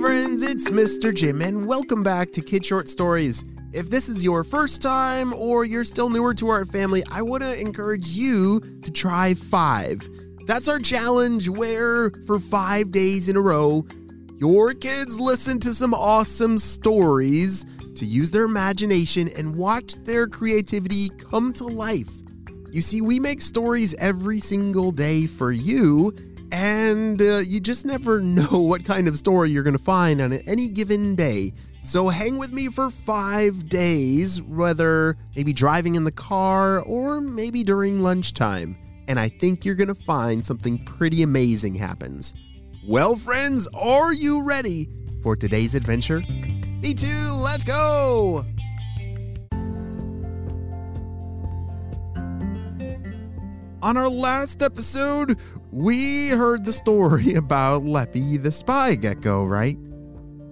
[0.00, 1.12] Friends, it's Mr.
[1.12, 3.44] Jim, and welcome back to Kid Short Stories.
[3.72, 7.42] If this is your first time or you're still newer to our family, I want
[7.42, 10.08] to encourage you to try five.
[10.46, 13.86] That's our challenge where, for five days in a row,
[14.36, 21.08] your kids listen to some awesome stories to use their imagination and watch their creativity
[21.08, 22.12] come to life.
[22.70, 26.14] You see, we make stories every single day for you,
[26.52, 30.32] and uh, you just never know what kind of story you're going to find on
[30.32, 31.52] any given day.
[31.84, 37.64] So hang with me for five days, whether maybe driving in the car or maybe
[37.64, 38.76] during lunchtime.
[39.08, 42.34] And I think you're going to find something pretty amazing happens.
[42.86, 44.88] Well, friends, are you ready
[45.22, 46.20] for today's adventure?
[46.20, 48.44] Me too, let's go!
[53.80, 55.38] On our last episode,
[55.70, 59.76] we heard the story about Leppy the spy gecko, right?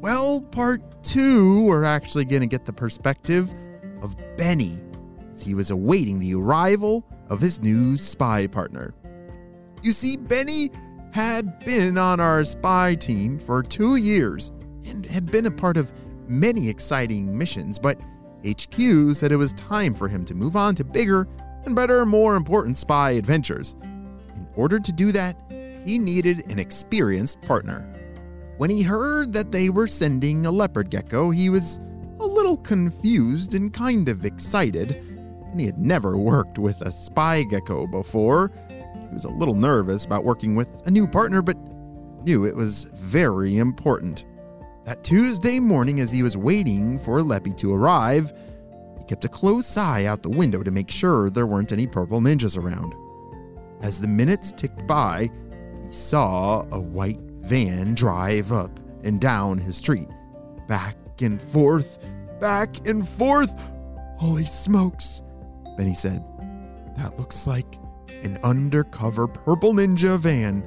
[0.00, 3.54] Well, part two, we're actually going to get the perspective
[4.02, 4.80] of Benny
[5.32, 8.94] as he was awaiting the arrival of his new spy partner.
[9.82, 10.70] You see, Benny
[11.12, 14.52] had been on our spy team for two years
[14.84, 15.92] and had been a part of
[16.28, 18.00] many exciting missions, but
[18.46, 21.28] HQ said it was time for him to move on to bigger
[21.64, 23.74] and better, more important spy adventures.
[24.56, 25.36] Order to do that,
[25.84, 27.90] he needed an experienced partner.
[28.56, 31.80] When he heard that they were sending a leopard gecko, he was
[32.20, 37.42] a little confused and kind of excited, and he had never worked with a spy
[37.42, 38.52] gecko before.
[38.68, 41.56] He was a little nervous about working with a new partner, but
[42.24, 44.24] knew it was very important.
[44.84, 48.32] That Tuesday morning, as he was waiting for Leppy to arrive,
[48.98, 52.20] he kept a close eye out the window to make sure there weren't any purple
[52.20, 52.94] ninjas around.
[53.84, 55.28] As the minutes ticked by,
[55.86, 60.08] he saw a white van drive up and down his street,
[60.66, 61.98] back and forth,
[62.40, 63.52] back and forth.
[64.16, 65.20] Holy smokes,
[65.76, 66.24] Benny said.
[66.96, 67.78] That looks like
[68.22, 70.64] an undercover purple ninja van.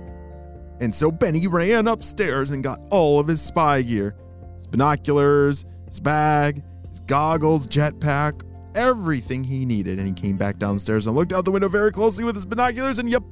[0.79, 4.15] And so Benny ran upstairs and got all of his spy gear
[4.57, 8.43] his binoculars, his bag, his goggles, jetpack,
[8.77, 9.97] everything he needed.
[9.97, 12.99] And he came back downstairs and looked out the window very closely with his binoculars,
[12.99, 13.23] and yep,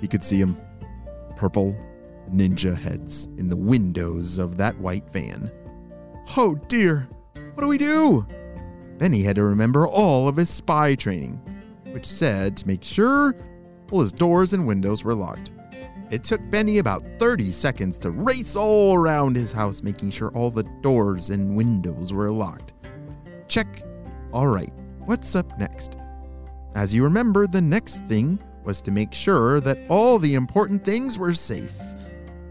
[0.00, 0.56] he could see him.
[1.34, 1.74] Purple
[2.30, 5.50] ninja heads in the windows of that white van.
[6.36, 7.08] Oh dear,
[7.54, 8.26] what do we do?
[8.98, 11.40] Benny had to remember all of his spy training,
[11.90, 13.34] which said to make sure
[13.90, 15.50] all his doors and windows were locked.
[16.10, 20.50] It took Benny about 30 seconds to race all around his house, making sure all
[20.50, 22.74] the doors and windows were locked.
[23.48, 23.82] Check.
[24.32, 24.72] All right,
[25.04, 25.98] what's up next?
[26.74, 31.18] As you remember, the next thing was to make sure that all the important things
[31.18, 31.78] were safe.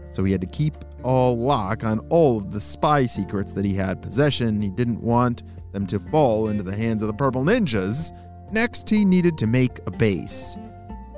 [0.06, 3.74] So he had to keep all lock on all of the spy secrets that he
[3.74, 4.60] had possession.
[4.60, 5.42] He didn't want
[5.72, 8.12] them to fall into the hands of the purple ninjas.
[8.52, 10.56] Next, he needed to make a base.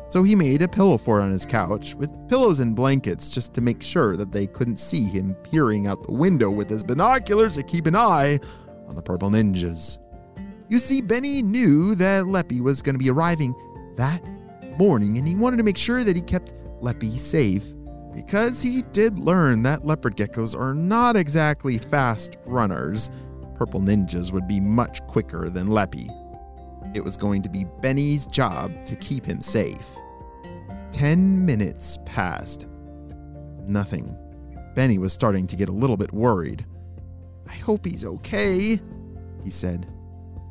[0.08, 3.60] So he made a pillow fort on his couch with pillows and blankets just to
[3.60, 7.62] make sure that they couldn't see him peering out the window with his binoculars to
[7.62, 8.40] keep an eye
[8.86, 9.98] on the purple ninjas.
[10.68, 13.54] You see, Benny knew that Leppy was going to be arriving
[13.96, 14.22] that
[14.78, 17.72] morning and he wanted to make sure that he kept Leppy safe
[18.14, 23.10] because he did learn that leopard geckos are not exactly fast runners.
[23.56, 26.08] Purple ninjas would be much quicker than Leppy.
[26.94, 29.88] It was going to be Benny's job to keep him safe.
[30.92, 32.66] Ten minutes passed.
[33.66, 34.16] Nothing.
[34.76, 36.64] Benny was starting to get a little bit worried.
[37.48, 38.80] I hope he's okay,
[39.42, 39.92] he said.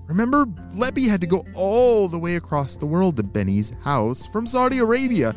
[0.07, 4.45] Remember, Leppy had to go all the way across the world to Benny's house from
[4.45, 5.33] Saudi Arabia.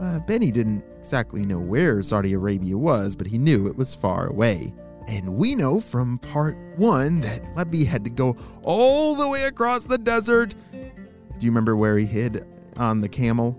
[0.00, 4.26] Uh, Benny didn't exactly know where Saudi Arabia was, but he knew it was far
[4.26, 4.72] away.
[5.08, 9.84] And we know from part one that Leppy had to go all the way across
[9.84, 10.54] the desert.
[10.72, 12.46] Do you remember where he hid
[12.76, 13.58] on the camel?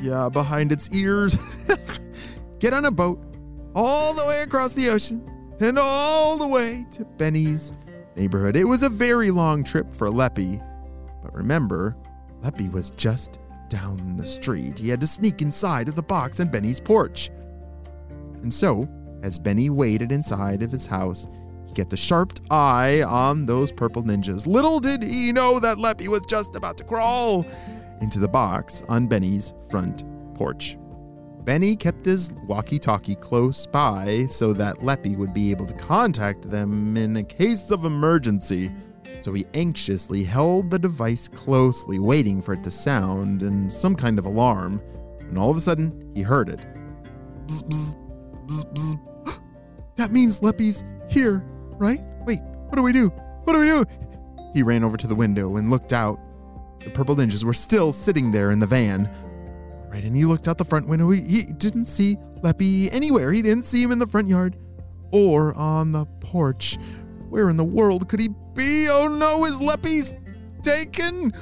[0.00, 1.36] Yeah, behind its ears.
[2.58, 3.22] Get on a boat
[3.74, 5.26] all the way across the ocean
[5.60, 7.72] and all the way to Benny's
[8.16, 8.56] neighborhood.
[8.56, 10.60] It was a very long trip for Leppy.
[11.22, 11.96] But remember,
[12.42, 14.78] Leppy was just down the street.
[14.78, 17.30] He had to sneak inside of the box on Benny's porch.
[18.42, 18.88] And so,
[19.22, 21.26] as Benny waited inside of his house,
[21.66, 24.46] he kept a sharp eye on those purple ninjas.
[24.46, 27.46] Little did he know that Leppy was just about to crawl
[28.00, 30.02] into the box on Benny's front
[30.34, 30.76] porch.
[31.44, 36.50] Benny kept his walkie talkie close by so that Leppy would be able to contact
[36.50, 38.70] them in a case of emergency.
[39.22, 44.18] So he anxiously held the device closely, waiting for it to sound in some kind
[44.18, 44.82] of alarm.
[45.20, 46.60] And all of a sudden, he heard it.
[47.46, 47.96] Bzz,
[48.46, 49.40] bzz, bzz.
[49.96, 51.44] That means Leppy's here,
[51.78, 52.00] right?
[52.26, 53.08] Wait, what do we do?
[53.44, 53.84] What do we do?
[54.54, 56.18] He ran over to the window and looked out.
[56.80, 59.10] The purple ninjas were still sitting there in the van.
[59.90, 61.10] Right, and he looked out the front window.
[61.10, 63.32] He, he didn't see Leppy anywhere.
[63.32, 64.56] He didn't see him in the front yard
[65.10, 66.78] or on the porch.
[67.28, 68.88] Where in the world could he be?
[68.88, 70.14] Oh no, is Leppy's
[70.62, 71.32] taken?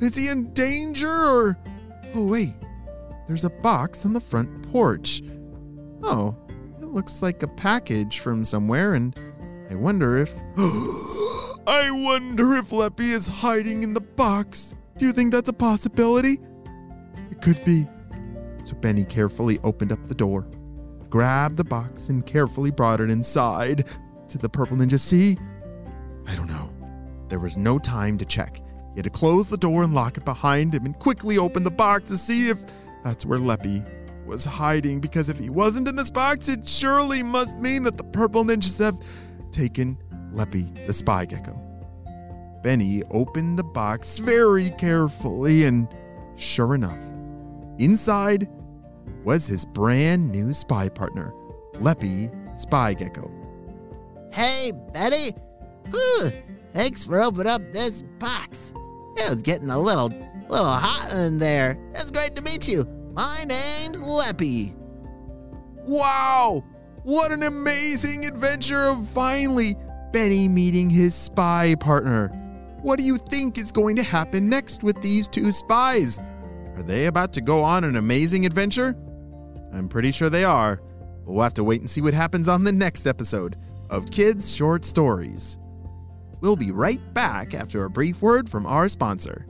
[0.00, 1.58] Is he in danger or.
[2.14, 2.54] Oh, wait.
[3.26, 5.22] There's a box on the front porch.
[6.02, 6.36] Oh,
[6.80, 9.18] it looks like a package from somewhere, and
[9.70, 10.32] I wonder if.
[11.68, 14.74] I wonder if Leppy is hiding in the box.
[14.98, 16.38] Do you think that's a possibility?
[17.30, 17.88] It could be.
[18.66, 20.44] So Benny carefully opened up the door,
[21.08, 23.88] grabbed the box, and carefully brought it inside.
[24.26, 25.38] Did the purple ninja see?
[26.26, 26.68] I don't know.
[27.28, 28.56] There was no time to check.
[28.56, 31.70] He had to close the door and lock it behind him and quickly open the
[31.70, 32.58] box to see if
[33.04, 33.84] that's where Leppy
[34.26, 34.98] was hiding.
[34.98, 38.80] Because if he wasn't in this box, it surely must mean that the purple ninjas
[38.80, 38.98] have
[39.52, 39.96] taken
[40.32, 41.56] Leppy the spy gecko.
[42.64, 45.86] Benny opened the box very carefully, and
[46.34, 46.98] sure enough,
[47.78, 48.48] inside
[49.24, 51.32] was his brand new spy partner,
[51.74, 53.30] Leppy Spy Gecko.
[54.32, 55.34] Hey, Betty.
[55.90, 56.30] Whew,
[56.72, 58.72] thanks for opening up this box.
[59.16, 60.08] It was getting a little,
[60.48, 61.78] little hot in there.
[61.92, 62.86] It's great to meet you.
[63.12, 64.74] My name's Leppy.
[65.86, 66.64] Wow!
[67.02, 69.76] What an amazing adventure of finally
[70.12, 72.28] Benny meeting his spy partner.
[72.82, 76.18] What do you think is going to happen next with these two spies?
[76.76, 78.94] Are they about to go on an amazing adventure?
[79.72, 80.82] I'm pretty sure they are.
[81.24, 83.56] We'll have to wait and see what happens on the next episode
[83.88, 85.56] of Kids Short Stories.
[86.42, 89.46] We'll be right back after a brief word from our sponsor.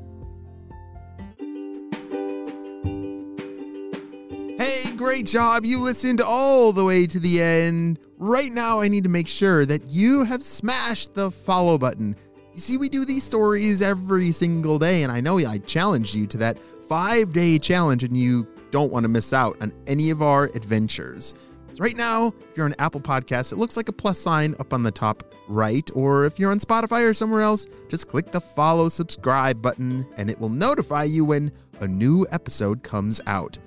[4.56, 5.64] Hey, great job.
[5.64, 7.99] You listened all the way to the end.
[8.19, 12.14] Right now, I need to make sure that you have smashed the follow button.
[12.55, 16.26] You see, we do these stories every single day, and I know I challenged you
[16.29, 16.56] to that
[16.88, 21.34] five day challenge, and you don't want to miss out on any of our adventures.
[21.76, 24.72] So right now, if you're on Apple Podcasts, it looks like a plus sign up
[24.72, 25.88] on the top right.
[25.94, 30.30] Or if you're on Spotify or somewhere else, just click the follow subscribe button and
[30.30, 33.58] it will notify you when a new episode comes out.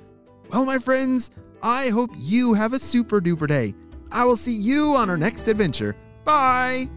[0.52, 1.30] Well, my friends,
[1.62, 3.76] I hope you have a super duper day.
[4.12, 5.96] I will see you on our next adventure.
[6.26, 6.90] Bye.